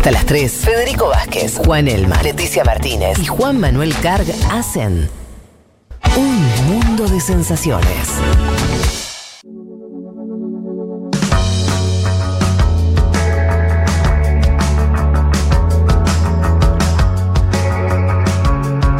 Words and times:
Hasta 0.00 0.12
las 0.12 0.24
3, 0.24 0.50
Federico 0.50 1.08
Vázquez, 1.08 1.58
Juan 1.58 1.86
Elma, 1.86 2.22
Leticia 2.22 2.64
Martínez 2.64 3.18
y 3.18 3.26
Juan 3.26 3.60
Manuel 3.60 3.94
Carg 4.00 4.24
hacen 4.50 5.10
un 6.16 6.66
mundo 6.66 7.06
de 7.06 7.20
sensaciones. 7.20 8.08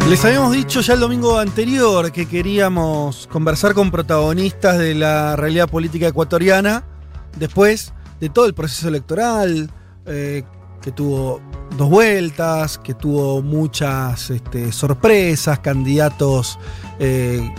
Les 0.07 0.23
habíamos 0.23 0.53
dicho 0.53 0.81
ya 0.81 0.93
el 0.93 0.99
domingo 0.99 1.39
anterior 1.39 2.11
que 2.11 2.27
queríamos 2.27 3.25
conversar 3.25 3.73
con 3.73 3.89
protagonistas 3.89 4.77
de 4.77 4.93
la 4.93 5.35
realidad 5.35 5.67
política 5.67 6.09
ecuatoriana 6.09 6.83
después 7.39 7.91
de 8.19 8.29
todo 8.29 8.45
el 8.45 8.53
proceso 8.53 8.87
electoral, 8.87 9.71
eh, 10.05 10.43
que 10.81 10.91
tuvo 10.91 11.41
dos 11.77 11.89
vueltas, 11.89 12.77
que 12.77 12.93
tuvo 12.93 13.41
muchas 13.41 14.29
este, 14.29 14.71
sorpresas, 14.71 15.59
candidatos 15.59 16.59
eh, 16.99 17.53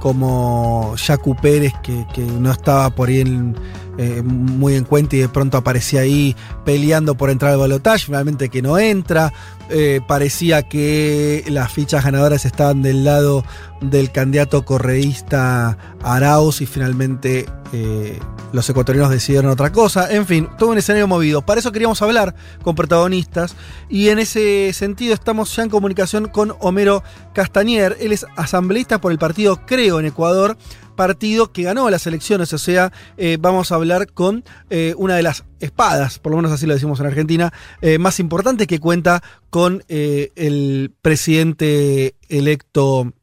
como 0.00 0.94
Jacu 0.96 1.36
Pérez, 1.36 1.72
que, 1.82 2.06
que 2.14 2.22
no 2.22 2.50
estaba 2.50 2.90
por 2.90 3.08
ahí 3.08 3.20
en, 3.20 3.56
eh, 4.02 4.22
muy 4.22 4.76
en 4.76 4.84
cuenta 4.84 5.14
y 5.16 5.18
de 5.18 5.28
pronto 5.28 5.58
aparecía 5.58 6.00
ahí 6.00 6.34
peleando 6.64 7.16
por 7.16 7.28
entrar 7.28 7.52
al 7.52 7.58
balotaje, 7.58 8.06
finalmente 8.06 8.48
que 8.48 8.62
no 8.62 8.78
entra. 8.78 9.30
Eh, 9.68 10.00
parecía 10.08 10.62
que 10.62 11.44
las 11.48 11.70
fichas 11.70 12.02
ganadoras 12.02 12.46
estaban 12.46 12.80
del 12.80 13.04
lado 13.04 13.44
del 13.82 14.10
candidato 14.10 14.64
correísta 14.64 15.76
Arauz 16.02 16.62
y 16.62 16.66
finalmente 16.66 17.44
eh, 17.74 18.18
los 18.54 18.68
ecuatorianos 18.70 19.10
decidieron 19.10 19.50
otra 19.50 19.70
cosa. 19.70 20.10
En 20.10 20.24
fin, 20.24 20.48
todo 20.58 20.70
un 20.70 20.78
escenario 20.78 21.06
movido. 21.06 21.42
Para 21.42 21.60
eso 21.60 21.70
queríamos 21.70 22.00
hablar 22.00 22.34
con 22.62 22.74
protagonistas 22.74 23.54
y 23.90 24.08
en 24.08 24.18
ese 24.18 24.72
sentido 24.72 25.12
estamos 25.12 25.54
ya 25.54 25.62
en 25.62 25.68
comunicación 25.68 26.28
con 26.28 26.54
Homero 26.60 27.02
Castañer. 27.34 27.98
Él 28.00 28.12
es 28.12 28.24
asambleísta 28.36 28.98
por 28.98 29.12
el 29.12 29.18
partido 29.18 29.60
Creo 29.66 30.00
en 30.00 30.06
Ecuador 30.06 30.56
partido 31.00 31.50
que 31.50 31.62
ganó 31.62 31.88
las 31.88 32.06
elecciones, 32.06 32.52
o 32.52 32.58
sea, 32.58 32.92
eh, 33.16 33.38
vamos 33.40 33.72
a 33.72 33.76
hablar 33.76 34.12
con 34.12 34.44
eh, 34.68 34.92
una 34.98 35.16
de 35.16 35.22
las 35.22 35.46
espadas, 35.58 36.18
por 36.18 36.30
lo 36.30 36.36
menos 36.36 36.52
así 36.52 36.66
lo 36.66 36.74
decimos 36.74 37.00
en 37.00 37.06
Argentina, 37.06 37.54
eh, 37.80 37.96
más 37.96 38.20
importante 38.20 38.66
que 38.66 38.78
cuenta 38.78 39.22
con 39.48 39.82
el 39.88 40.92
presidente 41.00 42.16
electo 42.28 43.14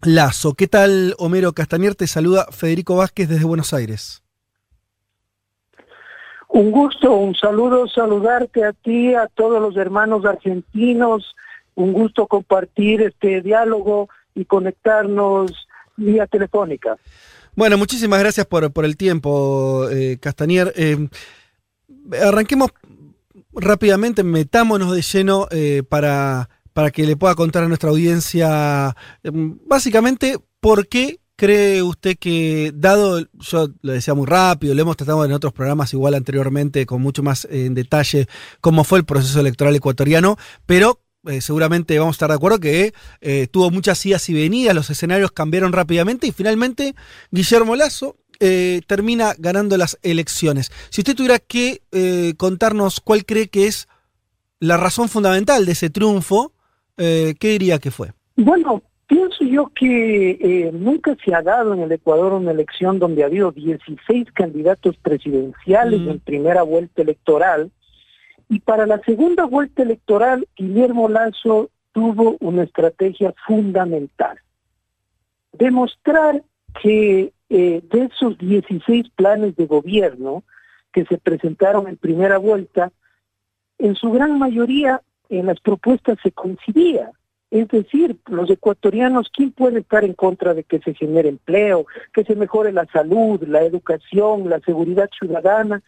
Lazo. 0.00 0.54
¿Qué 0.54 0.68
tal, 0.68 1.14
Homero 1.18 1.52
Castañer? 1.52 1.94
Te 1.94 2.06
saluda 2.06 2.46
Federico 2.50 2.96
Vázquez 2.96 3.28
desde 3.28 3.44
Buenos 3.44 3.74
Aires. 3.74 4.22
Un 6.48 6.70
gusto, 6.70 7.12
un 7.12 7.34
saludo, 7.34 7.88
saludarte 7.88 8.64
a 8.64 8.72
ti, 8.72 9.12
a 9.12 9.26
todos 9.26 9.60
los 9.60 9.76
hermanos 9.76 10.24
argentinos, 10.24 11.36
un 11.74 11.92
gusto 11.92 12.26
compartir 12.26 13.02
este 13.02 13.42
diálogo 13.42 14.08
y 14.34 14.46
conectarnos 14.46 15.65
vía 15.96 16.26
telefónica. 16.26 16.96
Bueno, 17.54 17.78
muchísimas 17.78 18.20
gracias 18.20 18.46
por, 18.46 18.70
por 18.72 18.84
el 18.84 18.96
tiempo, 18.96 19.88
eh, 19.90 20.18
Castanier. 20.20 20.72
Eh, 20.76 21.08
arranquemos 22.22 22.70
rápidamente, 23.52 24.22
metámonos 24.22 24.94
de 24.94 25.02
lleno 25.02 25.48
eh, 25.50 25.82
para, 25.88 26.50
para 26.74 26.90
que 26.90 27.06
le 27.06 27.16
pueda 27.16 27.34
contar 27.34 27.64
a 27.64 27.68
nuestra 27.68 27.88
audiencia, 27.88 28.94
básicamente, 29.22 30.38
por 30.60 30.86
qué 30.88 31.20
cree 31.36 31.82
usted 31.82 32.16
que, 32.18 32.72
dado, 32.74 33.20
yo 33.32 33.68
lo 33.82 33.92
decía 33.92 34.14
muy 34.14 34.26
rápido, 34.26 34.74
lo 34.74 34.82
hemos 34.82 34.96
tratado 34.96 35.24
en 35.24 35.32
otros 35.32 35.52
programas 35.52 35.92
igual 35.92 36.14
anteriormente, 36.14 36.86
con 36.86 37.02
mucho 37.02 37.22
más 37.22 37.46
en 37.50 37.74
detalle, 37.74 38.26
cómo 38.60 38.84
fue 38.84 38.98
el 38.98 39.04
proceso 39.04 39.40
electoral 39.40 39.76
ecuatoriano, 39.76 40.36
pero 40.64 41.00
eh, 41.26 41.40
seguramente 41.40 41.98
vamos 41.98 42.14
a 42.14 42.16
estar 42.16 42.28
de 42.28 42.36
acuerdo 42.36 42.60
que 42.60 42.92
eh, 43.20 43.46
tuvo 43.50 43.70
muchas 43.70 44.04
idas 44.06 44.28
y 44.28 44.34
venidas, 44.34 44.74
los 44.74 44.90
escenarios 44.90 45.32
cambiaron 45.32 45.72
rápidamente 45.72 46.26
y 46.26 46.32
finalmente 46.32 46.94
Guillermo 47.30 47.76
Lazo 47.76 48.16
eh, 48.38 48.82
termina 48.86 49.34
ganando 49.38 49.76
las 49.76 49.98
elecciones. 50.02 50.70
Si 50.90 51.00
usted 51.00 51.14
tuviera 51.14 51.38
que 51.38 51.80
contarnos 52.36 53.00
cuál 53.00 53.24
cree 53.24 53.48
que 53.48 53.66
es 53.66 53.88
la 54.60 54.76
razón 54.76 55.08
fundamental 55.08 55.64
de 55.66 55.72
ese 55.72 55.90
triunfo, 55.90 56.52
¿qué 56.96 57.36
diría 57.40 57.78
que 57.78 57.90
fue? 57.90 58.12
Bueno, 58.36 58.82
pienso 59.06 59.44
yo 59.44 59.70
que 59.74 60.70
nunca 60.74 61.16
se 61.24 61.34
ha 61.34 61.42
dado 61.42 61.74
en 61.74 61.80
el 61.80 61.92
Ecuador 61.92 62.34
una 62.34 62.50
elección 62.50 62.98
donde 62.98 63.22
ha 63.22 63.26
habido 63.26 63.52
16 63.52 64.32
candidatos 64.32 64.96
presidenciales 64.98 66.00
mm. 66.00 66.08
en 66.08 66.20
primera 66.20 66.62
vuelta 66.62 67.02
electoral 67.02 67.70
y 68.48 68.60
para 68.60 68.86
la 68.86 68.98
segunda 69.00 69.44
vuelta 69.44 69.82
electoral, 69.82 70.46
Guillermo 70.56 71.08
Lazo 71.08 71.70
tuvo 71.92 72.36
una 72.40 72.62
estrategia 72.62 73.34
fundamental. 73.46 74.38
Demostrar 75.52 76.42
que 76.82 77.32
eh, 77.48 77.82
de 77.90 78.04
esos 78.04 78.38
16 78.38 79.08
planes 79.16 79.56
de 79.56 79.66
gobierno 79.66 80.44
que 80.92 81.04
se 81.06 81.18
presentaron 81.18 81.88
en 81.88 81.96
primera 81.96 82.38
vuelta, 82.38 82.92
en 83.78 83.94
su 83.94 84.10
gran 84.10 84.38
mayoría 84.38 85.02
en 85.28 85.46
las 85.46 85.60
propuestas 85.60 86.18
se 86.22 86.32
coincidía. 86.32 87.10
Es 87.50 87.68
decir, 87.68 88.16
los 88.26 88.50
ecuatorianos, 88.50 89.30
¿quién 89.32 89.52
puede 89.52 89.80
estar 89.80 90.04
en 90.04 90.14
contra 90.14 90.54
de 90.54 90.64
que 90.64 90.80
se 90.80 90.94
genere 90.94 91.28
empleo, 91.28 91.86
que 92.12 92.24
se 92.24 92.34
mejore 92.34 92.72
la 92.72 92.86
salud, 92.86 93.42
la 93.46 93.62
educación, 93.62 94.48
la 94.48 94.60
seguridad 94.60 95.08
ciudadana? 95.18 95.82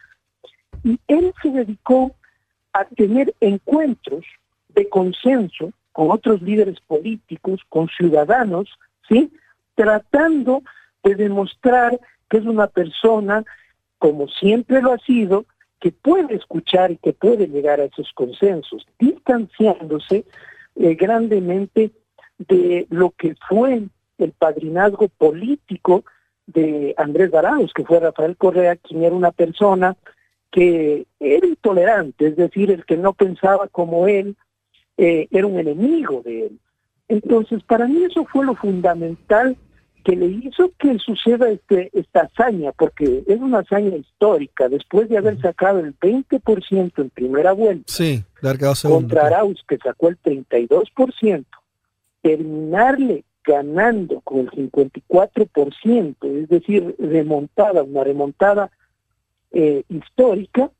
Y 0.85 1.01
él 1.09 1.33
se 1.43 1.51
dedicó 1.51 2.15
a 2.81 2.85
tener 2.85 3.35
encuentros 3.41 4.25
de 4.69 4.89
consenso 4.89 5.73
con 5.93 6.11
otros 6.11 6.43
líderes 6.43 6.81
políticos, 6.81 7.61
con 7.69 7.89
ciudadanos, 7.89 8.69
¿sí? 9.09 9.33
Tratando 9.75 10.63
de 11.03 11.15
demostrar 11.15 11.99
que 12.29 12.39
es 12.39 12.45
una 12.45 12.67
persona, 12.67 13.45
como 13.99 14.29
siempre 14.29 14.81
lo 14.81 14.93
ha 14.93 14.99
sido, 14.99 15.47
que 15.81 15.93
puede 15.93 16.35
escuchar 16.35 16.91
y 16.91 16.97
que 16.97 17.13
puede 17.13 17.47
llegar 17.49 17.81
a 17.81 17.85
esos 17.85 18.13
consensos, 18.13 18.87
distanciándose 18.99 20.25
eh, 20.77 20.95
grandemente 20.95 21.93
de 22.39 22.87
lo 22.91 23.11
que 23.11 23.35
fue 23.49 23.83
el 24.19 24.33
padrinazgo 24.33 25.09
político 25.09 26.05
de 26.47 26.95
Andrés 26.97 27.31
Darados, 27.31 27.73
que 27.73 27.85
fue 27.85 28.01
Rafael 28.01 28.37
Correa, 28.37 28.77
quien 28.77 29.05
era 29.05 29.15
una 29.15 29.33
persona 29.33 29.97
que 30.51 31.07
era 31.21 31.47
intolerante, 31.47 32.29
es 32.29 32.37
decir, 32.37 32.71
el 32.71 32.85
que 32.85 32.97
no 32.97 33.13
pensaba 33.13 33.69
como 33.69 34.09
él 34.09 34.37
eh, 34.97 35.29
era 35.31 35.47
un 35.47 35.59
enemigo 35.59 36.23
de 36.25 36.47
él. 36.47 36.59
Entonces, 37.09 37.63
para 37.63 37.87
mí 37.87 38.05
eso 38.05 38.25
fue 38.27 38.45
lo 38.45 38.55
fundamental 38.55 39.57
que 40.05 40.17
le 40.17 40.27
hizo 40.27 40.73
que 40.79 40.99
suceda 40.99 41.51
este, 41.51 41.91
esta 41.93 42.23
hazaña, 42.23 42.73
porque 42.73 43.25
es 43.27 43.39
una 43.41 43.59
hazaña 43.59 43.97
histórica, 43.97 44.69
después 44.69 45.09
de 45.09 45.19
haber 45.19 45.41
sacado 45.41 45.81
el 45.81 45.99
20% 45.99 46.93
en 46.97 47.11
primera 47.11 47.53
vuelta, 47.53 47.93
sí, 47.93 48.25
contra 48.83 49.27
Arauz, 49.27 49.63
que 49.69 49.77
sacó 49.79 50.09
el 50.09 50.19
32%, 50.23 51.45
terminarle 52.23 53.25
ganando 53.45 54.21
con 54.21 54.41
el 54.41 54.51
54%, 54.51 56.17
es 56.23 56.49
decir, 56.49 56.95
remontada, 56.99 57.83
una 57.83 58.05
remontada 58.05 58.71
eh, 59.53 59.83
histórica, 59.89 60.71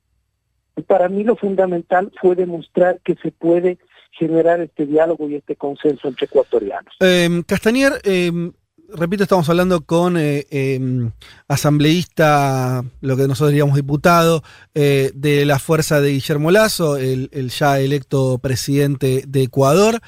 para 0.87 1.09
mí 1.09 1.23
lo 1.23 1.35
fundamental 1.35 2.11
fue 2.21 2.35
demostrar 2.35 2.99
que 3.03 3.15
se 3.21 3.31
puede 3.31 3.77
generar 4.11 4.59
este 4.61 4.85
diálogo 4.85 5.29
y 5.29 5.35
este 5.35 5.55
consenso 5.55 6.07
entre 6.07 6.25
ecuatorianos. 6.25 6.93
Eh, 6.99 7.43
Castañer, 7.45 7.93
em, 8.03 8.51
repito, 8.89 9.23
estamos 9.23 9.49
hablando 9.49 9.81
con 9.81 10.17
eh, 10.17 10.45
em, 10.49 11.11
asambleísta, 11.47 12.83
lo 13.01 13.15
que 13.15 13.27
nosotros 13.27 13.51
diríamos 13.51 13.75
diputado, 13.75 14.43
eh, 14.73 15.11
de 15.13 15.45
la 15.45 15.59
fuerza 15.59 16.01
de 16.01 16.11
Guillermo 16.11 16.51
Lazo, 16.51 16.97
el 16.97 17.49
ya 17.49 17.79
electo 17.79 18.39
presidente 18.39 19.23
de 19.27 19.43
Ecuador. 19.43 19.99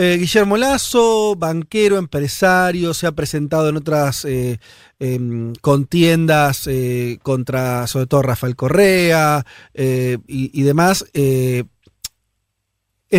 Eh, 0.00 0.16
Guillermo 0.16 0.56
Lazo, 0.56 1.34
banquero, 1.34 1.98
empresario, 1.98 2.94
se 2.94 3.08
ha 3.08 3.12
presentado 3.12 3.68
en 3.68 3.78
otras 3.78 4.24
eh, 4.24 4.60
em, 5.00 5.52
contiendas 5.60 6.68
eh, 6.68 7.18
contra, 7.24 7.84
sobre 7.88 8.06
todo, 8.06 8.22
Rafael 8.22 8.54
Correa 8.54 9.44
y, 9.74 10.62
demás. 10.62 11.04
en 11.14 11.64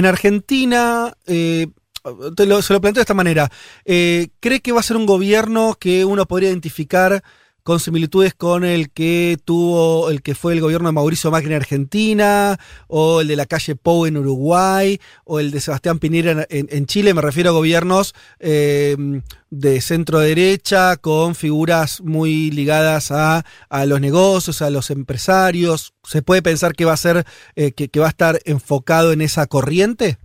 Argentina, 0.05 1.13
se 1.25 1.67
lo 2.05 2.61
planteo 2.63 2.93
de 2.93 3.01
esta 3.01 3.13
manera, 3.13 3.51
¿cree 3.83 4.61
que 4.61 4.71
va 4.71 4.79
a 4.79 4.83
ser 4.83 4.95
un 4.95 5.05
gobierno 5.05 5.75
que 5.77 6.05
uno 6.05 6.25
podría 6.27 6.47
identificar 6.47 7.21
con 7.63 7.79
similitudes 7.79 8.33
con 8.33 8.63
el 8.63 8.91
que 8.91 9.37
tuvo, 9.43 10.09
el 10.09 10.21
que 10.21 10.35
fue 10.35 10.53
el 10.53 10.61
gobierno 10.61 10.89
de 10.89 10.93
Mauricio 10.93 11.31
Macri 11.31 11.49
en 11.49 11.55
Argentina, 11.55 12.59
o 12.87 13.21
el 13.21 13.27
de 13.27 13.35
la 13.35 13.45
calle 13.45 13.75
Pou 13.75 14.05
en 14.05 14.17
Uruguay, 14.17 14.99
o 15.25 15.39
el 15.39 15.51
de 15.51 15.59
Sebastián 15.59 15.99
Pinera 15.99 16.45
en, 16.49 16.85
Chile. 16.85 17.13
Me 17.13 17.21
refiero 17.21 17.49
a 17.49 17.53
gobiernos 17.53 18.15
em, 18.39 19.21
de 19.49 19.81
centro 19.81 20.19
derecha, 20.19 20.97
con 20.97 21.35
figuras 21.35 22.01
muy 22.01 22.51
ligadas 22.51 23.11
a, 23.11 23.43
los 23.85 24.01
negocios, 24.01 24.61
a 24.61 24.69
los 24.69 24.89
empresarios. 24.89 25.93
¿Se 26.03 26.21
puede 26.21 26.41
pensar 26.41 26.73
que 26.73 26.85
va 26.85 26.93
a 26.93 26.97
ser, 26.97 27.25
eh, 27.55 27.71
que 27.71 27.99
va 27.99 28.07
a 28.07 28.09
estar 28.09 28.39
enfocado 28.45 29.11
en 29.11 29.21
esa 29.21 29.47
corriente? 29.47 30.17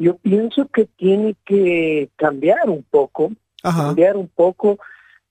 Yo 0.00 0.16
pienso 0.18 0.68
que 0.68 0.84
tiene 0.84 1.34
que 1.44 2.08
cambiar 2.14 2.70
un 2.70 2.84
poco, 2.84 3.32
cambiar 3.62 4.16
un 4.16 4.28
poco 4.28 4.78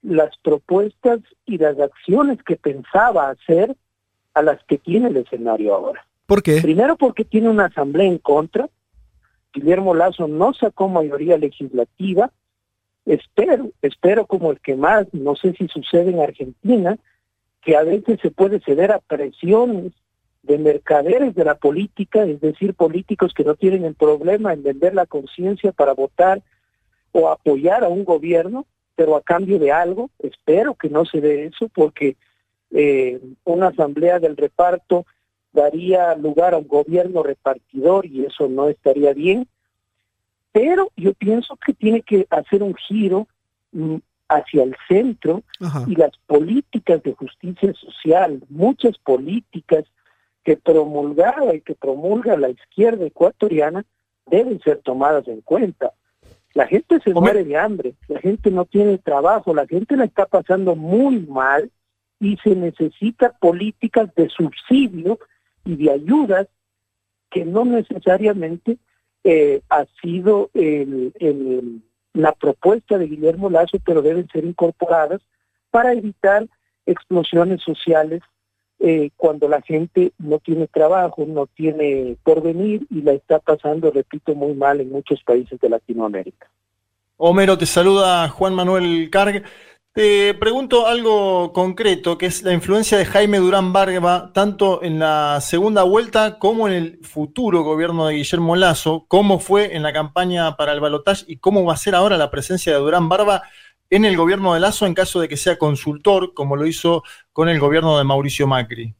las 0.01 0.37
propuestas 0.37 1.19
y 1.45 1.57
las 1.57 1.79
acciones 1.79 2.41
que 2.43 2.55
pensaba 2.55 3.29
hacer 3.29 3.75
a 4.33 4.41
las 4.41 4.63
que 4.65 4.77
tiene 4.77 5.09
el 5.09 5.17
escenario 5.17 5.73
ahora. 5.73 6.05
¿Por 6.25 6.43
qué? 6.43 6.61
Primero 6.61 6.97
porque 6.97 7.25
tiene 7.25 7.49
una 7.49 7.65
asamblea 7.65 8.07
en 8.07 8.17
contra. 8.17 8.69
Guillermo 9.53 9.95
Lazo 9.95 10.27
no 10.27 10.53
sacó 10.53 10.87
mayoría 10.87 11.37
legislativa. 11.37 12.31
Espero, 13.05 13.71
espero 13.81 14.25
como 14.25 14.51
el 14.51 14.59
que 14.59 14.75
más, 14.75 15.07
no 15.13 15.35
sé 15.35 15.53
si 15.53 15.67
sucede 15.67 16.11
en 16.11 16.19
Argentina, 16.19 16.97
que 17.61 17.75
a 17.75 17.83
veces 17.83 18.19
se 18.21 18.31
puede 18.31 18.59
ceder 18.59 18.91
a 18.91 18.99
presiones 18.99 19.93
de 20.43 20.57
mercaderes 20.57 21.35
de 21.35 21.43
la 21.43 21.55
política, 21.55 22.23
es 22.23 22.39
decir, 22.39 22.73
políticos 22.73 23.33
que 23.33 23.43
no 23.43 23.55
tienen 23.55 23.85
el 23.85 23.95
problema 23.95 24.53
en 24.53 24.63
vender 24.63 24.93
la 24.93 25.05
conciencia 25.05 25.71
para 25.71 25.93
votar 25.93 26.41
o 27.11 27.29
apoyar 27.29 27.83
a 27.83 27.89
un 27.89 28.03
gobierno, 28.03 28.65
pero 28.95 29.15
a 29.15 29.21
cambio 29.21 29.59
de 29.59 29.71
algo. 29.71 30.09
Espero 30.19 30.75
que 30.75 30.89
no 30.89 31.05
se 31.05 31.21
dé 31.21 31.45
eso 31.45 31.69
porque 31.73 32.17
eh, 32.71 33.19
una 33.43 33.67
asamblea 33.67 34.19
del 34.19 34.37
reparto 34.37 35.05
daría 35.53 36.15
lugar 36.15 36.53
a 36.53 36.57
un 36.57 36.67
gobierno 36.67 37.23
repartidor 37.23 38.05
y 38.05 38.25
eso 38.25 38.47
no 38.47 38.67
estaría 38.69 39.13
bien. 39.13 39.47
Pero 40.51 40.91
yo 40.95 41.13
pienso 41.13 41.55
que 41.57 41.73
tiene 41.73 42.01
que 42.01 42.27
hacer 42.29 42.63
un 42.63 42.75
giro 42.75 43.27
mm, 43.71 43.97
hacia 44.29 44.63
el 44.63 44.75
centro 44.87 45.43
y 45.87 45.95
las 45.95 46.11
políticas 46.25 47.01
de 47.03 47.13
justicia 47.13 47.73
social, 47.73 48.41
muchas 48.49 48.97
políticas 48.97 49.85
que 50.43 50.57
promulgaba 50.57 51.55
y 51.55 51.61
que 51.61 51.75
promulga 51.75 52.37
la 52.37 52.49
izquierda 52.49 53.05
ecuatoriana 53.05 53.85
deben 54.25 54.59
ser 54.61 54.79
tomadas 54.79 55.27
en 55.27 55.41
cuenta. 55.41 55.93
La 56.57 56.65
gente 56.65 56.99
se 57.01 57.13
muere 57.13 57.43
de 57.43 57.55
hambre, 57.55 57.93
la 58.07 58.19
gente 58.19 58.49
no 58.49 58.65
tiene 58.65 58.97
trabajo, 58.97 59.53
la 59.53 59.67
gente 59.67 59.95
la 59.95 60.05
está 60.05 60.25
pasando 60.25 60.75
muy 60.75 61.19
mal 61.19 61.69
y 62.19 62.35
se 62.37 62.55
necesita 62.55 63.37
políticas 63.37 64.09
de 64.15 64.27
subsidio 64.27 65.19
y 65.65 65.75
de 65.75 65.91
ayudas 65.91 66.47
que 67.29 67.45
no 67.45 67.63
necesariamente 67.63 68.79
eh, 69.23 69.61
ha 69.69 69.85
sido 70.01 70.49
la 72.13 72.31
propuesta 72.31 72.97
de 72.97 73.05
Guillermo 73.05 73.51
Lazo, 73.51 73.77
pero 73.85 74.01
deben 74.01 74.27
ser 74.29 74.43
incorporadas 74.43 75.21
para 75.69 75.93
evitar 75.93 76.47
explosiones 76.87 77.61
sociales 77.61 78.23
eh, 78.79 79.09
cuando 79.15 79.47
la 79.47 79.61
gente 79.61 80.11
no 80.19 80.39
tiene 80.39 80.67
trabajo, 80.67 81.25
no 81.27 81.47
tiene 81.47 82.15
porvenir 82.23 82.85
y 82.89 83.01
la 83.01 83.13
está 83.13 83.39
pasando, 83.39 83.89
repito, 83.91 84.35
muy 84.35 84.53
mal 84.53 84.81
en 84.81 84.91
muchos 84.91 85.23
países 85.23 85.59
de 85.59 85.69
Latinoamérica. 85.69 86.49
Homero, 87.17 87.57
te 87.57 87.65
saluda 87.65 88.29
Juan 88.29 88.53
Manuel 88.53 89.09
Carg. 89.09 89.43
Te 89.97 90.35
pregunto 90.35 90.85
algo 90.85 91.51
concreto, 91.53 92.19
que 92.19 92.27
es 92.27 92.43
la 92.43 92.53
influencia 92.53 92.99
de 92.99 93.05
Jaime 93.05 93.39
Durán 93.39 93.73
Barba, 93.73 94.31
tanto 94.31 94.83
en 94.83 94.99
la 94.99 95.41
segunda 95.41 95.81
vuelta 95.81 96.37
como 96.37 96.67
en 96.67 96.75
el 96.75 96.99
futuro 97.01 97.63
gobierno 97.63 98.05
de 98.05 98.13
Guillermo 98.13 98.55
Lazo, 98.55 99.05
cómo 99.07 99.39
fue 99.39 99.75
en 99.75 99.81
la 99.81 99.93
campaña 99.93 100.55
para 100.55 100.73
el 100.73 100.79
balotaje 100.79 101.25
y 101.27 101.37
cómo 101.37 101.65
va 101.65 101.73
a 101.73 101.77
ser 101.77 101.95
ahora 101.95 102.15
la 102.15 102.29
presencia 102.29 102.73
de 102.73 102.77
Durán 102.77 103.09
Barba 103.09 103.41
en 103.89 104.05
el 104.05 104.17
gobierno 104.17 104.53
de 104.53 104.59
Lazo 104.59 104.85
en 104.85 104.93
caso 104.93 105.19
de 105.19 105.27
que 105.27 105.37
sea 105.37 105.57
consultor, 105.57 106.33
como 106.33 106.55
lo 106.55 106.65
hizo 106.65 107.03
con 107.33 107.49
el 107.49 107.59
gobierno 107.59 107.97
de 107.97 108.03
Mauricio 108.03 108.47
Macri? 108.47 108.93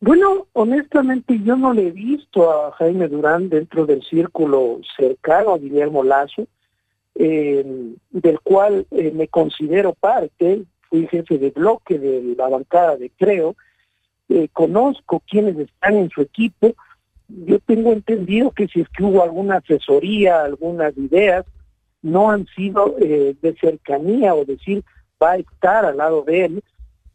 Bueno, 0.00 0.46
honestamente 0.54 1.38
yo 1.44 1.56
no 1.56 1.74
le 1.74 1.88
he 1.88 1.90
visto 1.90 2.50
a 2.50 2.72
Jaime 2.72 3.06
Durán 3.06 3.50
dentro 3.50 3.84
del 3.84 4.02
círculo 4.02 4.80
cercano 4.96 5.52
a 5.52 5.58
Guillermo 5.58 6.02
Lazo, 6.02 6.46
eh, 7.14 7.94
del 8.10 8.40
cual 8.40 8.86
eh, 8.92 9.12
me 9.14 9.28
considero 9.28 9.92
parte, 9.92 10.62
fui 10.88 11.06
jefe 11.06 11.36
de 11.36 11.50
bloque 11.50 11.98
de 11.98 12.34
la 12.34 12.48
bancada 12.48 12.96
de 12.96 13.10
Creo, 13.10 13.56
eh, 14.30 14.48
conozco 14.52 15.22
quienes 15.28 15.58
están 15.58 15.96
en 15.96 16.08
su 16.08 16.22
equipo, 16.22 16.74
yo 17.28 17.58
tengo 17.60 17.92
entendido 17.92 18.52
que 18.52 18.68
si 18.68 18.80
es 18.80 18.88
que 18.88 19.04
hubo 19.04 19.22
alguna 19.22 19.56
asesoría, 19.56 20.42
algunas 20.42 20.96
ideas, 20.96 21.44
no 22.02 22.30
han 22.30 22.46
sido 22.56 22.96
eh, 22.98 23.34
de 23.40 23.54
cercanía 23.56 24.34
o 24.34 24.44
decir 24.44 24.84
va 25.22 25.32
a 25.32 25.36
estar 25.36 25.84
al 25.84 25.98
lado 25.98 26.22
de 26.22 26.44
él, 26.46 26.64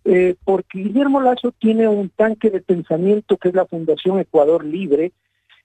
eh, 0.04 0.36
porque 0.44 0.80
Guillermo 0.80 1.22
Lazo 1.22 1.52
tiene 1.58 1.88
un 1.88 2.10
tanque 2.10 2.52
de 2.52 2.62
pensamiento 2.62 3.38
que 3.38 3.50
es 3.50 3.56
la 3.56 3.66
Fundación 3.66 4.20
Ecuador 4.20 4.64
Libre, 4.64 5.12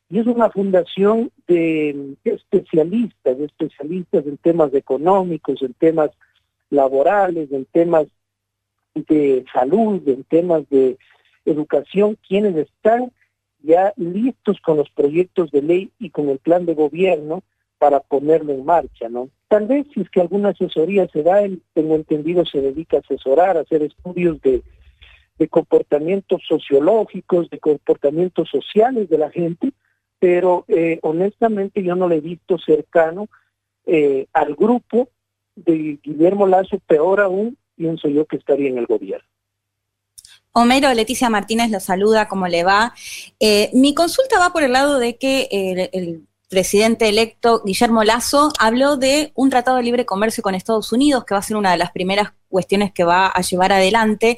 y 0.09 0.19
es 0.19 0.27
una 0.27 0.51
fundación 0.51 1.31
de 1.47 2.17
especialistas, 2.25 3.39
de 3.39 3.45
especialistas 3.45 4.27
en 4.27 4.39
temas 4.39 4.75
económicos, 4.75 5.63
en 5.63 5.73
temas 5.75 6.11
laborales, 6.69 7.53
en 7.53 7.65
temas 7.67 8.07
de 8.95 9.45
salud, 9.53 10.03
en 10.09 10.25
temas 10.25 10.69
de 10.69 10.99
educación, 11.45 12.19
quienes 12.27 12.57
están 12.57 13.13
ya 13.63 13.93
listos 13.97 14.61
con 14.61 14.79
los 14.79 14.91
proyectos 14.91 15.51
de 15.53 15.63
ley 15.63 15.91
y 16.01 16.11
con 16.11 16.29
el 16.29 16.39
plan 16.39 16.67
de 16.67 16.75
gobierno 16.75 17.43
para 17.81 18.01
ponerlo 18.01 18.53
en 18.53 18.63
marcha, 18.63 19.09
¿no? 19.09 19.31
Tal 19.49 19.67
vez 19.67 19.87
si 19.95 20.03
es 20.03 20.11
que 20.11 20.21
alguna 20.21 20.51
asesoría 20.51 21.09
se 21.09 21.23
da, 21.23 21.41
tengo 21.73 21.95
entendido, 21.95 22.45
se 22.45 22.61
dedica 22.61 22.99
a 22.99 23.01
asesorar, 23.01 23.57
a 23.57 23.61
hacer 23.61 23.83
estudios 23.83 24.39
de, 24.43 24.63
comportamientos 25.49 26.43
sociológicos, 26.47 27.49
de 27.49 27.59
comportamientos 27.59 28.51
sociales 28.51 29.09
de 29.09 29.17
la 29.17 29.31
gente, 29.31 29.73
pero 30.19 30.67
eh, 30.69 30.99
honestamente 31.01 31.83
yo 31.83 31.95
no 31.95 32.07
le 32.07 32.17
he 32.17 32.21
visto 32.21 32.59
cercano 32.59 33.29
eh, 33.87 34.27
al 34.35 34.55
grupo 34.55 35.09
de 35.57 35.99
Guillermo 36.03 36.47
Lazo, 36.47 36.79
peor 36.87 37.23
aún, 37.23 37.57
pienso 37.75 38.09
yo 38.09 38.27
que 38.27 38.37
estaría 38.37 38.69
en 38.69 38.77
el 38.77 38.85
gobierno. 38.85 39.27
Homero, 40.53 40.93
Leticia 40.93 41.31
Martínez 41.31 41.71
lo 41.71 41.81
saluda, 41.81 42.29
¿cómo 42.29 42.47
le 42.47 42.63
va? 42.63 42.93
Eh, 43.39 43.71
mi 43.73 43.95
consulta 43.95 44.39
va 44.39 44.53
por 44.53 44.65
el 44.65 44.73
lado 44.73 44.99
de 44.99 45.17
que 45.17 45.89
el 45.95 46.27
presidente 46.51 47.09
electo 47.09 47.63
Guillermo 47.65 48.03
Lazo 48.05 48.53
habló 48.59 48.97
de 48.97 49.31
un 49.35 49.49
tratado 49.51 49.77
de 49.79 49.85
libre 49.85 50.05
comercio 50.05 50.43
con 50.43 50.55
Estados 50.55 50.93
Unidos, 50.93 51.25
que 51.25 51.33
va 51.33 51.39
a 51.39 51.43
ser 51.43 51.57
una 51.57 51.71
de 51.71 51.79
las 51.79 51.93
primeras 51.93 52.33
cuestiones 52.49 52.93
que 52.93 53.05
va 53.05 53.29
a 53.29 53.41
llevar 53.41 53.73
adelante. 53.73 54.37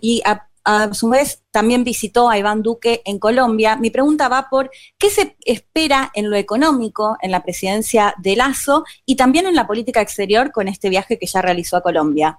y 0.00 0.22
a, 0.24 0.46
su 0.92 1.08
vez 1.08 1.42
también 1.50 1.84
visitó 1.84 2.28
a 2.28 2.38
Iván 2.38 2.62
Duque 2.62 3.02
en 3.04 3.18
Colombia. 3.18 3.76
Mi 3.76 3.90
pregunta 3.90 4.28
va 4.28 4.48
por 4.50 4.70
qué 4.98 5.10
se 5.10 5.36
espera 5.44 6.10
en 6.14 6.30
lo 6.30 6.36
económico 6.36 7.16
en 7.22 7.30
la 7.30 7.42
presidencia 7.42 8.14
de 8.18 8.36
Lazo 8.36 8.84
y 9.04 9.16
también 9.16 9.46
en 9.46 9.54
la 9.54 9.66
política 9.66 10.00
exterior 10.00 10.52
con 10.52 10.68
este 10.68 10.88
viaje 10.88 11.18
que 11.18 11.26
ya 11.26 11.42
realizó 11.42 11.76
a 11.76 11.82
Colombia. 11.82 12.38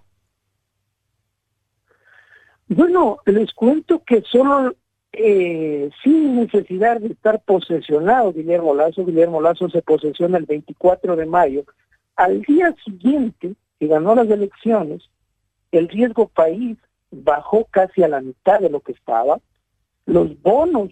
Bueno, 2.68 3.18
les 3.26 3.54
cuento 3.54 4.02
que 4.06 4.24
solo 4.32 4.74
eh, 5.14 5.90
sin 6.04 6.36
necesidad 6.38 7.00
de 7.02 7.08
estar 7.08 7.42
posesionado 7.44 8.34
Guillermo 8.34 8.74
Lazo. 8.74 9.06
Guillermo 9.06 9.42
Lazo 9.42 9.70
se 9.70 9.82
posesiona 9.82 10.38
el 10.38 10.46
24 10.46 11.16
de 11.16 11.26
mayo. 11.26 11.64
Al 12.16 12.42
día 12.44 12.74
siguiente 12.84 13.54
que 13.80 13.88
ganó 13.88 14.16
las 14.16 14.30
elecciones, 14.30 15.10
el 15.72 15.90
riesgo 15.90 16.28
país 16.28 16.78
bajó 17.10 17.66
casi 17.66 18.04
a 18.04 18.08
la 18.08 18.22
mitad 18.22 18.60
de 18.60 18.70
lo 18.70 18.80
que 18.80 18.94
estaba. 18.94 19.40
Los 20.06 20.42
bonos 20.42 20.92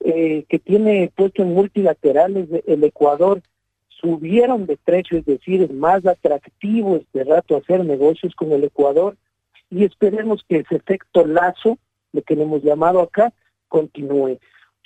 eh, 0.00 0.44
que 0.48 0.58
tiene 0.58 1.12
puesto 1.14 1.42
en 1.42 1.54
multilaterales 1.54 2.48
el 2.66 2.84
Ecuador 2.84 3.42
subieron 3.88 4.66
de 4.66 4.76
precio, 4.76 5.18
es 5.18 5.24
decir, 5.24 5.62
es 5.62 5.72
más 5.72 6.04
atractivo 6.04 6.96
este 6.96 7.24
rato 7.24 7.56
hacer 7.56 7.84
negocios 7.84 8.34
con 8.34 8.52
el 8.52 8.64
Ecuador 8.64 9.16
y 9.70 9.84
esperemos 9.84 10.44
que 10.48 10.58
ese 10.58 10.76
efecto 10.76 11.26
lazo 11.26 11.78
lo 12.16 12.22
que 12.22 12.34
le 12.34 12.42
hemos 12.42 12.62
llamado 12.62 13.00
acá, 13.00 13.32
continúe. 13.68 14.38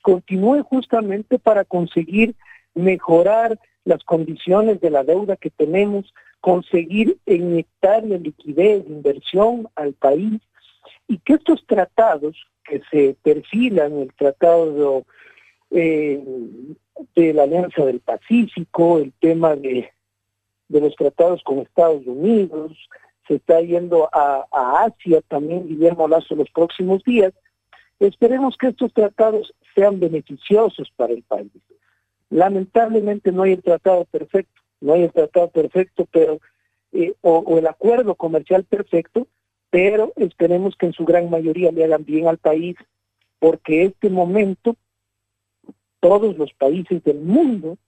Continúe 0.02 0.62
justamente 0.62 1.38
para 1.38 1.64
conseguir 1.64 2.34
mejorar 2.75 3.58
las 3.84 4.04
condiciones 4.04 4.80
de 4.80 4.90
la 4.90 5.04
deuda 5.04 5.37
que 5.37 5.50
tenemos, 5.50 6.12
conseguir 6.40 7.18
inyectar 7.26 8.04
la 8.04 8.18
liquidez, 8.18 8.84
inversión 8.87 9.68
al 9.75 9.94
país 9.94 10.40
y 11.08 11.18
que 11.18 11.34
estos 11.34 11.64
tratados 11.66 12.37
que 12.64 12.82
se 12.90 13.16
perfilan, 13.22 13.99
el 13.99 14.12
tratado 14.14 15.04
de, 15.70 15.82
eh, 15.82 16.25
de 17.14 17.34
la 17.34 17.44
Alianza 17.44 17.84
del 17.84 18.00
Pacífico, 18.00 18.99
el 18.99 19.12
tema 19.20 19.56
de 19.56 19.90
los 20.68 20.94
tratados 20.94 21.42
con 21.42 21.58
Estados 21.58 22.06
Unidos, 22.06 22.72
se 23.30 23.37
está 23.37 23.60
yendo 23.60 24.10
a, 24.12 24.44
Asia 24.84 25.20
también 25.28 25.68
Guillermo 25.68 26.08
Lazo 26.08 26.34
los 26.34 26.50
próximos 26.50 27.04
días. 27.04 27.32
Esperemos 28.00 28.56
que 28.56 28.68
estos 28.68 28.92
tratados 28.92 29.54
sean 29.72 30.00
beneficiosos 30.00 30.90
para 30.96 31.12
el 31.12 31.22
país. 31.22 31.52
Lamentablemente 32.28 33.30
no 33.30 33.44
hay 33.44 33.52
el 33.52 33.62
tratado 33.62 34.04
perfecto, 34.06 34.60
no 34.80 34.94
hay 34.94 35.02
el 35.02 35.12
tratado 35.12 35.49
perfecto, 35.49 36.08
pero 36.10 36.40
eh, 36.90 37.14
o, 37.20 37.56
el 37.56 37.68
acuerdo 37.68 38.16
comercial 38.16 38.64
perfecto, 38.64 39.28
pero 39.70 40.12
esperemos 40.16 40.75
que 40.75 40.87
en 40.87 40.92
su 40.92 41.04
gran 41.04 41.30
mayoría 41.30 41.70
le 41.70 41.84
hagan 41.84 42.04
bien 42.04 42.26
al 42.26 42.38
país, 42.38 42.75
porque 43.38 43.84
este 43.84 44.10
momento 44.10 44.75
todos 46.00 46.37
los 46.37 46.52
países 46.54 47.04
del 47.04 47.20
mundo, 47.20 47.78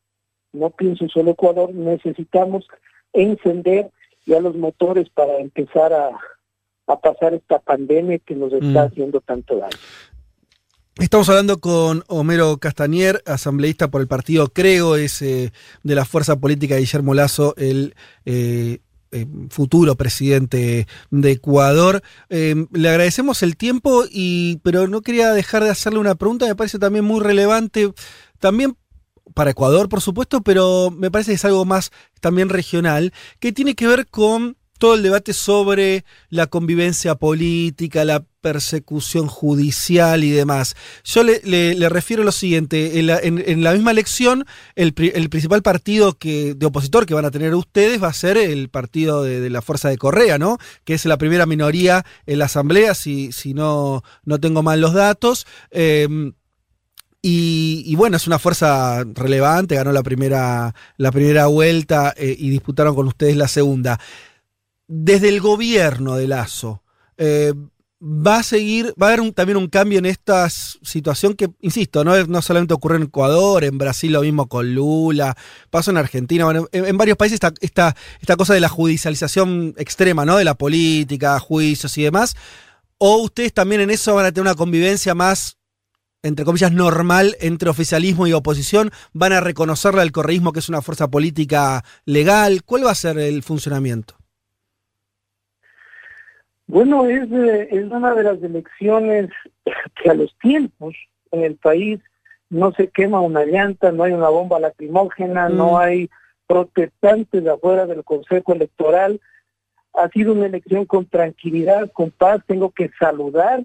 no 0.52 0.70
pienso 0.70 1.08
solo 1.08 1.32
Ecuador, 1.32 1.74
necesitamos 1.74 2.68
encender 3.12 3.90
ya 4.26 4.40
los 4.40 4.56
motores 4.56 5.08
para 5.10 5.38
empezar 5.38 5.92
a, 5.92 6.10
pasar 7.02 7.32
esta 7.32 7.58
pandemia 7.58 8.18
que 8.18 8.34
nos 8.34 8.52
está 8.52 8.66
mm. 8.66 8.86
haciendo 8.86 9.20
tanto 9.22 9.56
daño. 9.56 9.78
Estamos 10.98 11.26
hablando 11.30 11.58
con 11.58 12.04
Homero 12.08 12.58
Castañer, 12.58 13.22
asambleísta 13.24 13.90
por 13.90 14.02
el 14.02 14.08
partido 14.08 14.48
Creo, 14.48 14.96
es 14.96 15.22
eh, 15.22 15.52
de 15.82 15.94
la 15.94 16.04
fuerza 16.04 16.38
política 16.38 16.74
de 16.74 16.80
Guillermo 16.80 17.14
Lazo, 17.14 17.54
el 17.56 17.94
eh, 18.26 18.80
eh, 19.10 19.26
futuro 19.48 19.94
presidente 19.94 20.86
de 21.10 21.30
Ecuador. 21.30 22.02
le 22.28 22.88
agradecemos 22.90 23.42
el 23.42 23.56
tiempo, 23.56 24.04
y, 24.10 24.58
pero 24.62 24.86
no 24.86 25.00
quería 25.00 25.32
dejar 25.32 25.64
de 25.64 25.70
hacerle 25.70 25.98
una 25.98 26.14
pregunta, 26.14 26.46
me 26.46 26.56
parece 26.56 26.78
también 26.78 27.06
muy 27.06 27.20
relevante, 27.20 27.90
también 28.38 28.76
para 29.34 29.50
Ecuador, 29.50 29.88
por 29.88 30.00
supuesto, 30.00 30.42
pero 30.42 30.90
me 30.90 31.10
parece 31.10 31.32
que 31.32 31.36
es 31.36 31.44
algo 31.44 31.64
más 31.64 31.90
también 32.20 32.48
regional, 32.48 33.12
que 33.40 33.52
tiene 33.52 33.74
que 33.74 33.86
ver 33.86 34.06
con 34.06 34.56
todo 34.82 34.96
el 34.96 35.04
debate 35.04 35.32
sobre 35.32 36.04
la 36.28 36.48
convivencia 36.48 37.14
política, 37.14 38.04
la 38.04 38.24
persecución 38.40 39.28
judicial 39.28 40.24
y 40.24 40.30
demás. 40.30 40.74
Yo 41.04 41.22
le, 41.22 41.88
refiero 41.88 42.22
a 42.22 42.26
lo 42.26 42.32
siguiente, 42.32 42.98
en 42.98 43.06
la, 43.62 43.72
misma 43.74 43.92
elección, 43.92 44.44
el, 44.74 44.92
principal 44.92 45.62
partido 45.62 46.18
que, 46.18 46.54
de 46.54 46.66
opositor 46.66 47.06
que 47.06 47.14
van 47.14 47.24
a 47.24 47.30
tener 47.30 47.54
ustedes 47.54 48.02
va 48.02 48.08
a 48.08 48.12
ser 48.12 48.36
el 48.36 48.70
partido 48.70 49.22
de, 49.22 49.48
la 49.50 49.62
Fuerza 49.62 49.88
de 49.88 49.98
Correa, 49.98 50.38
¿no? 50.38 50.58
Que 50.82 50.94
es 50.94 51.04
la 51.06 51.16
primera 51.16 51.46
minoría 51.46 52.04
en 52.26 52.40
la 52.40 52.46
Asamblea, 52.46 52.94
si, 52.94 53.30
si 53.30 53.54
no, 53.54 54.02
no 54.24 54.40
tengo 54.40 54.64
mal 54.64 54.80
los 54.80 54.94
datos. 54.94 55.46
Em, 55.70 56.32
y, 57.24 57.94
bueno, 57.94 58.16
es 58.16 58.26
una 58.26 58.40
fuerza 58.40 59.04
relevante, 59.04 59.76
ganó 59.76 59.92
la 59.92 60.02
primera, 60.02 60.74
la 60.96 61.12
primera 61.12 61.46
vuelta 61.46 62.12
eh, 62.16 62.34
y 62.36 62.50
disputaron 62.50 62.96
con 62.96 63.06
ustedes 63.06 63.36
la 63.36 63.46
segunda. 63.46 64.00
Desde 64.88 65.28
el 65.28 65.40
gobierno 65.40 66.16
de 66.16 66.26
Lazo, 66.26 66.82
eh, 67.16 67.54
va 68.02 68.38
a 68.38 68.42
seguir, 68.42 68.92
va 69.00 69.10
a 69.10 69.12
haber 69.12 69.32
también 69.32 69.56
un 69.56 69.68
cambio 69.68 70.00
en 70.00 70.06
esta 70.06 70.50
situación 70.50 71.34
que, 71.34 71.48
insisto, 71.60 72.02
no, 72.02 72.20
no 72.26 72.42
solamente 72.42 72.74
ocurre 72.74 72.96
en 72.96 73.04
Ecuador, 73.04 73.62
en 73.62 73.78
Brasil 73.78 74.12
lo 74.12 74.22
mismo 74.22 74.48
con 74.48 74.74
Lula, 74.74 75.36
pasó 75.70 75.92
en 75.92 75.98
Argentina, 75.98 76.44
en, 76.72 76.96
varios 76.96 77.16
países 77.16 77.34
esta, 77.34 77.54
esta, 77.60 77.94
esta 78.20 78.36
cosa 78.36 78.54
de 78.54 78.60
la 78.60 78.68
judicialización 78.68 79.74
extrema, 79.78 80.24
¿no? 80.24 80.38
De 80.38 80.44
la 80.44 80.54
política, 80.54 81.38
juicios 81.38 81.96
y 81.98 82.02
demás. 82.02 82.34
O 82.98 83.18
ustedes 83.18 83.52
también 83.52 83.80
en 83.80 83.90
eso 83.90 84.16
van 84.16 84.26
a 84.26 84.32
tener 84.32 84.42
una 84.42 84.56
convivencia 84.56 85.14
más 85.14 85.56
entre 86.22 86.44
comillas, 86.44 86.72
normal 86.72 87.36
entre 87.40 87.70
oficialismo 87.70 88.26
y 88.26 88.32
oposición? 88.32 88.90
¿Van 89.12 89.32
a 89.32 89.40
reconocerle 89.40 90.02
al 90.02 90.12
correísmo 90.12 90.52
que 90.52 90.60
es 90.60 90.68
una 90.68 90.82
fuerza 90.82 91.08
política 91.08 91.82
legal? 92.04 92.62
¿Cuál 92.64 92.86
va 92.86 92.92
a 92.92 92.96
ser 92.96 93.18
el 93.18 93.42
funcionamiento? 93.42 94.14
Bueno, 96.66 97.06
es, 97.06 97.30
eh, 97.30 97.68
es 97.70 97.84
una 97.90 98.14
de 98.14 98.22
las 98.22 98.42
elecciones 98.42 99.30
que 100.02 100.10
a 100.10 100.14
los 100.14 100.36
tiempos 100.38 100.94
en 101.30 101.44
el 101.44 101.56
país 101.56 102.00
no 102.48 102.72
se 102.72 102.88
quema 102.88 103.20
una 103.20 103.44
llanta, 103.44 103.92
no 103.92 104.04
hay 104.04 104.12
una 104.12 104.28
bomba 104.28 104.60
lacrimógena, 104.60 105.48
no 105.48 105.72
mm. 105.72 105.76
hay 105.76 106.10
protestantes 106.46 107.46
afuera 107.46 107.86
del 107.86 108.04
Consejo 108.04 108.52
Electoral. 108.52 109.20
Ha 109.94 110.08
sido 110.10 110.32
una 110.32 110.46
elección 110.46 110.84
con 110.84 111.06
tranquilidad, 111.06 111.90
con 111.92 112.10
paz. 112.10 112.42
Tengo 112.46 112.70
que 112.70 112.90
saludar 112.98 113.64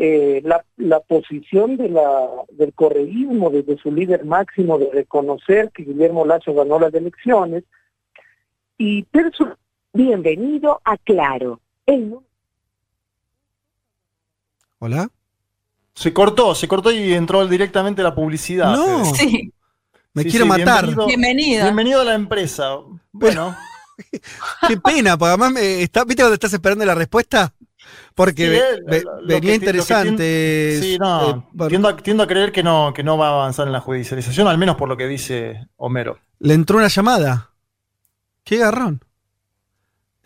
eh, 0.00 0.40
la, 0.44 0.64
la, 0.76 1.00
posición 1.00 1.76
de 1.76 1.88
la, 1.88 2.28
del 2.52 2.72
correísmo 2.72 3.50
desde 3.50 3.76
su 3.78 3.90
líder 3.90 4.24
máximo 4.24 4.78
de 4.78 4.88
reconocer 4.92 5.72
que 5.72 5.82
Guillermo 5.82 6.24
Lazo 6.24 6.54
ganó 6.54 6.78
las 6.78 6.94
elecciones. 6.94 7.64
Y 8.78 9.04
Bienvenido 9.92 10.80
a 10.84 10.96
Claro. 10.98 11.60
Hola. 14.78 15.10
Se 15.94 16.12
cortó, 16.12 16.54
se 16.54 16.68
cortó 16.68 16.92
y 16.92 17.14
entró 17.14 17.44
directamente 17.48 18.00
la 18.00 18.14
publicidad. 18.14 18.76
No. 18.76 19.04
Sí. 19.04 19.52
Me 20.14 20.24
quiero 20.24 20.46
matar. 20.46 20.86
Bienvenido, 21.06 21.64
bienvenido. 21.64 22.02
a 22.02 22.04
la 22.04 22.14
empresa. 22.14 22.76
Bueno. 23.10 23.56
Qué 24.68 24.76
pena, 24.76 25.18
porque 25.18 25.30
además 25.30 25.50
me 25.50 25.82
está, 25.82 26.04
¿viste 26.04 26.22
cuando 26.22 26.34
estás 26.34 26.52
esperando 26.52 26.84
la 26.84 26.94
respuesta? 26.94 27.52
Porque 28.14 28.80
venía 29.26 29.54
interesante. 29.54 30.78
sí, 30.80 30.98
no, 30.98 31.48
eh, 31.60 31.68
tiendo, 31.68 31.88
a, 32.22 32.26
creer 32.26 32.52
que 32.52 32.62
no, 32.62 32.92
que 32.94 33.02
no 33.02 33.16
va 33.18 33.28
a 33.28 33.32
avanzar 33.32 33.66
en 33.66 33.72
la 33.72 33.80
judicialización, 33.80 34.48
al 34.48 34.58
menos 34.58 34.76
por 34.76 34.88
lo 34.88 34.96
que 34.96 35.06
dice 35.06 35.68
Homero. 35.76 36.18
Le 36.38 36.54
entró 36.54 36.78
una 36.78 36.88
llamada. 36.88 37.50
Qué 38.44 38.58
garrón. 38.58 39.02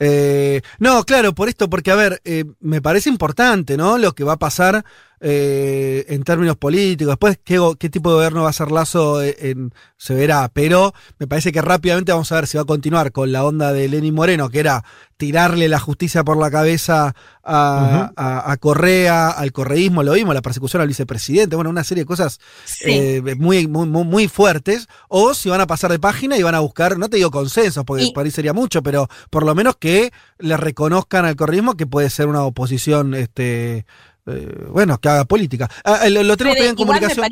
Eh, 0.04 0.62
no, 0.78 1.04
claro, 1.04 1.32
por 1.32 1.48
esto, 1.48 1.70
porque 1.70 1.92
a 1.92 1.94
ver, 1.94 2.20
eh, 2.24 2.44
me 2.58 2.82
parece 2.82 3.08
importante, 3.08 3.76
¿no? 3.76 3.98
Lo 3.98 4.12
que 4.12 4.24
va 4.24 4.32
a 4.32 4.38
pasar 4.38 4.84
eh, 5.24 6.04
en 6.08 6.24
términos 6.24 6.56
políticos. 6.56 7.12
Después, 7.12 7.38
¿qué, 7.44 7.88
tipo 7.88 8.10
de 8.10 8.16
gobierno 8.16 8.42
va 8.42 8.50
a 8.50 8.52
ser 8.52 8.72
Lazo 8.72 9.22
eh, 9.22 9.36
en, 9.38 9.72
se 9.96 10.14
verá. 10.14 10.50
Pero 10.52 10.92
me 11.20 11.28
parece 11.28 11.52
que 11.52 11.62
rápidamente 11.62 12.10
vamos 12.10 12.32
a 12.32 12.34
ver 12.34 12.48
si 12.48 12.56
va 12.56 12.64
a 12.64 12.66
continuar 12.66 13.12
con 13.12 13.30
la 13.30 13.44
onda 13.44 13.72
de 13.72 13.88
Lenín 13.88 14.14
Moreno, 14.14 14.50
que 14.50 14.58
era 14.58 14.84
tirarle 15.16 15.68
la 15.68 15.78
justicia 15.78 16.24
por 16.24 16.36
la 16.36 16.50
cabeza 16.50 17.14
a, 17.44 18.56
Correa, 18.58 19.30
al 19.30 19.52
correísmo, 19.52 20.02
lo 20.02 20.14
vimos, 20.14 20.34
la 20.34 20.42
persecución 20.42 20.82
al 20.82 20.88
vicepresidente, 20.88 21.54
bueno, 21.54 21.70
una 21.70 21.84
serie 21.84 22.02
de 22.02 22.06
cosas 22.06 22.40
eh, 22.84 23.22
muy, 23.38 23.68
muy, 23.68 23.86
muy, 23.86 24.26
fuertes. 24.26 24.88
O 25.08 25.34
si 25.34 25.48
van 25.48 25.60
a 25.60 25.68
pasar 25.68 25.92
de 25.92 26.00
página 26.00 26.36
y 26.36 26.42
van 26.42 26.56
a 26.56 26.60
buscar, 26.60 26.98
no 26.98 27.08
te 27.08 27.18
digo 27.18 27.30
consensos, 27.30 27.84
porque 27.84 28.10
para 28.12 28.24
ahí 28.24 28.32
sería 28.32 28.52
mucho, 28.52 28.82
pero 28.82 29.08
por 29.30 29.46
lo 29.46 29.54
menos 29.54 29.76
que 29.76 30.12
le 30.40 30.56
reconozcan 30.56 31.24
al 31.24 31.36
correísmo 31.36 31.76
que 31.76 31.86
puede 31.86 32.10
ser 32.10 32.26
una 32.26 32.42
oposición 32.42 33.14
este, 33.14 33.86
eh, 34.26 34.66
bueno, 34.68 34.98
que 34.98 35.08
haga 35.08 35.24
política. 35.24 35.68
Ah, 35.84 36.08
lo, 36.08 36.36
tenemos 36.36 36.60
en 36.60 36.76
comunicación. 36.76 37.26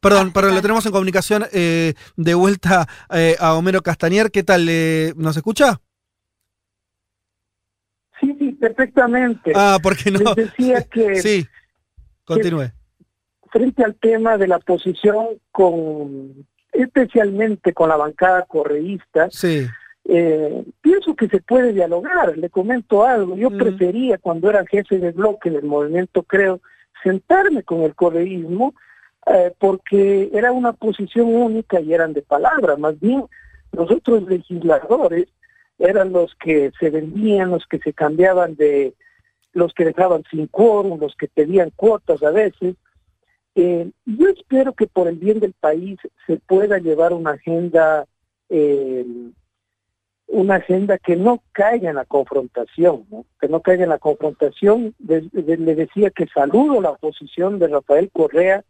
Perdón, 0.00 0.32
pero 0.32 0.50
lo 0.50 0.60
tenemos 0.60 0.84
en 0.84 0.92
comunicación 0.92 1.46
eh, 1.52 1.94
de 2.16 2.34
vuelta 2.34 2.86
eh, 3.10 3.36
a 3.38 3.54
Homero 3.54 3.82
Castañer. 3.82 4.30
¿Qué 4.30 4.42
tal? 4.42 4.66
¿Nos 5.16 5.36
escucha? 5.36 5.80
Sí, 8.20 8.36
sí, 8.38 8.52
perfectamente. 8.52 9.52
Ah, 9.54 9.78
porque 9.82 10.10
no. 10.10 10.34
decía 10.34 10.82
que. 10.90 11.22
sí, 11.22 11.46
continúe. 12.24 12.72
frente 13.50 13.84
al 13.84 13.94
tema 13.94 14.36
de 14.36 14.48
la 14.48 14.58
posición 14.58 15.28
con, 15.50 16.46
especialmente 16.72 17.72
con 17.72 17.88
la 17.88 17.96
bancada 17.96 18.44
correísta, 18.44 19.28
sí 19.30 19.66
eh, 20.10 20.64
pienso 20.80 21.14
que 21.14 21.28
se 21.28 21.40
puede 21.40 21.74
dialogar. 21.74 22.36
Le 22.36 22.48
comento 22.48 23.04
algo. 23.04 23.36
Yo 23.36 23.50
mm. 23.50 23.58
prefería, 23.58 24.18
cuando 24.18 24.48
era 24.48 24.66
jefe 24.66 24.98
de 24.98 25.12
bloque 25.12 25.50
del 25.50 25.64
movimiento, 25.64 26.22
creo, 26.22 26.60
sentarme 27.02 27.62
con 27.62 27.82
el 27.82 27.94
correísmo, 27.94 28.74
eh, 29.26 29.52
porque 29.58 30.30
era 30.32 30.50
una 30.50 30.72
posición 30.72 31.34
única 31.34 31.78
y 31.80 31.92
eran 31.92 32.14
de 32.14 32.22
palabra. 32.22 32.76
Más 32.76 32.98
bien, 32.98 33.24
los 33.72 33.90
otros 33.90 34.22
legisladores 34.26 35.28
eran 35.78 36.12
los 36.12 36.34
que 36.36 36.72
se 36.80 36.88
vendían, 36.88 37.50
los 37.50 37.66
que 37.66 37.78
se 37.78 37.92
cambiaban 37.92 38.56
de, 38.56 38.94
los 39.52 39.74
que 39.74 39.84
dejaban 39.84 40.24
sin 40.30 40.46
quórum, 40.46 40.98
los 40.98 41.14
que 41.16 41.28
pedían 41.28 41.70
cuotas 41.76 42.22
a 42.22 42.30
veces. 42.30 42.76
Eh, 43.54 43.90
yo 44.06 44.28
espero 44.28 44.72
que 44.72 44.86
por 44.86 45.06
el 45.06 45.16
bien 45.16 45.38
del 45.38 45.52
país 45.52 45.98
se 46.26 46.38
pueda 46.38 46.78
llevar 46.78 47.12
una 47.12 47.32
agenda 47.32 48.06
eh, 48.48 49.04
una 50.28 50.56
agenda 50.56 50.98
que 50.98 51.16
no 51.16 51.42
caiga 51.52 51.88
en 51.88 51.96
la 51.96 52.04
confrontación, 52.04 53.06
que 53.40 53.48
no 53.48 53.60
caiga 53.60 53.84
en 53.84 53.90
la 53.90 53.98
confrontación. 53.98 54.94
le 54.98 55.74
decía 55.74 56.10
que 56.10 56.26
saludo 56.26 56.80
la 56.80 56.90
oposición 56.90 57.58
de 57.58 57.68
Rafael 57.68 58.10
Correa 58.12 58.62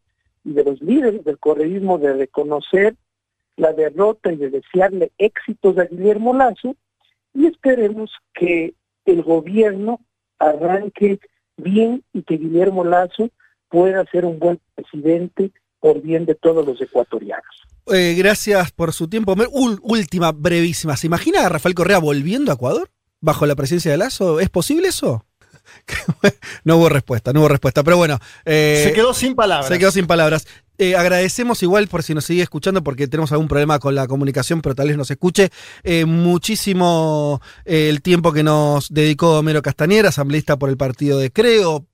y 0.45 0.53
de 0.53 0.65
los 0.65 0.81
líderes 0.81 1.25
del 1.25 1.39
correísmo 1.39 1.99
de 1.99 2.15
reconocer 2.15 2.95
la 3.57 3.73
derrota 3.73 4.33
y 4.33 4.37
de 4.37 4.51
desearle 4.51 5.11
éxitos 5.19 5.77
a 5.79 5.85
Guillermo 5.85 6.33
Lazo 6.33 6.77
y 7.35 7.47
esperemos 7.47 8.13
que 8.33 8.75
el 9.05 9.23
gobierno 9.23 10.01
arranque 10.39 11.19
bien 11.57 12.05
y 12.13 12.23
que 12.23 12.37
Guillermo 12.37 12.85
Lazo 12.85 13.31
pueda 13.69 14.05
ser 14.07 14.25
un 14.25 14.39
buen 14.39 14.61
presidente 14.75 15.51
por 15.81 16.01
bien 16.01 16.25
de 16.25 16.35
todos 16.35 16.65
los 16.65 16.81
ecuatorianos. 16.81 17.69
Eh, 17.93 18.15
gracias 18.17 18.71
por 18.73 18.93
su 18.93 19.09
tiempo. 19.09 19.35
última, 19.51 20.33
brevísima. 20.33 20.97
¿Se 20.97 21.07
imagina 21.07 21.47
a 21.47 21.49
Rafael 21.49 21.75
Correa 21.75 21.99
volviendo 21.99 22.51
a 22.51 22.55
Ecuador? 22.55 22.91
¿Bajo 23.21 23.47
la 23.47 23.57
presidencia 23.57 23.91
de 23.91 23.99
Lazo? 23.99 24.41
¿Es 24.41 24.49
posible 24.49 24.89
eso? 24.89 25.25
no 26.65 26.77
hubo 26.77 26.89
respuesta, 26.89 27.33
no 27.33 27.41
hubo 27.41 27.49
respuesta. 27.49 27.83
Pero 27.83 27.97
bueno. 27.97 28.19
Eh, 28.45 28.83
se 28.85 28.93
quedó 28.93 29.15
sin 29.15 29.35
palabras. 29.35 29.69
Se 29.69 29.79
quedó 29.79 29.91
sin 29.91 30.07
palabras. 30.07 30.47
Eh, 30.79 30.95
agradecemos 30.95 31.63
igual 31.65 31.89
por 31.89 32.05
si 32.05 32.15
nos 32.15 32.25
sigue 32.25 32.43
escuchando, 32.43 32.85
porque 32.85 33.09
tenemos 33.09 33.33
algún 33.33 33.49
problema 33.49 33.81
con 33.81 33.95
la 33.95 34.07
comunicación, 34.07 34.63
pero 34.63 34.75
tal 34.75 34.89
vez 34.89 34.97
nos 34.97 35.11
escuche. 35.11 35.51
Eh, 35.83 36.05
muchísimo 36.05 37.41
el 37.65 38.01
tiempo 38.01 38.33
que 38.33 38.45
nos 38.45 38.93
dedicó 38.93 39.39
Homero 39.39 39.61
Castañera, 39.61 40.11
asambleísta 40.11 40.57
por 40.57 40.71
el 40.71 40.77
partido 40.77 41.19
de 41.19 41.33
Creo, 41.33 41.87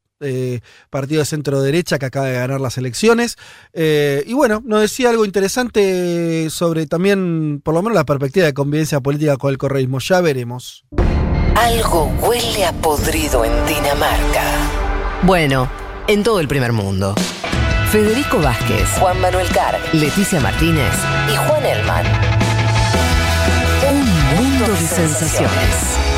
partido 0.91 1.21
de 1.21 1.27
centro 1.27 1.61
derecha 1.61 1.99
que 1.99 2.07
acaba 2.07 2.27
de 2.27 2.35
ganar 2.35 2.61
las 2.61 2.79
elecciones. 2.79 3.37
y 3.75 4.33
bueno, 4.33 4.63
nos 4.65 4.81
decía 4.81 5.11
algo 5.11 5.25
interesante 5.25 6.49
sobre 6.51 6.87
también, 6.87 7.61
por 7.63 7.75
lo 7.75 7.83
menos, 7.83 7.95
la 7.95 8.05
perspectiva 8.05 8.47
de 8.47 8.55
convivencia 8.55 9.01
política 9.01 9.37
con 9.37 9.51
el 9.51 9.59
correísmo. 9.59 9.99
Ya 10.01 10.21
veremos. 10.21 10.85
Algo 11.57 12.07
huele 12.21 12.67
a 12.67 12.73
podrido 12.73 13.45
en 13.45 13.53
Dinamarca. 13.67 14.45
Bueno, 15.23 15.71
en 16.09 16.23
todo 16.23 16.41
el 16.41 16.49
primer 16.49 16.73
mundo. 16.73 17.15
Federico 17.91 18.41
Vázquez, 18.41 18.89
Juan 18.99 19.21
Manuel 19.21 19.49
Carr, 19.51 19.79
Leticia 19.93 20.41
Martínez 20.41 20.93
y 21.33 21.37
Juan 21.37 21.65
Elman. 21.65 22.07
Un 23.89 24.01
mundo 24.37 24.67
de 24.73 24.87
sensaciones. 24.87 26.14